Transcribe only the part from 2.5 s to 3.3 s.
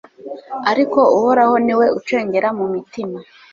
mu mitima